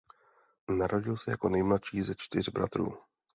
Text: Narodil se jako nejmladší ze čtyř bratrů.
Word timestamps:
Narodil 0.77 1.17
se 1.17 1.31
jako 1.31 1.49
nejmladší 1.49 2.01
ze 2.01 2.13
čtyř 2.17 2.49
bratrů. 2.49 2.97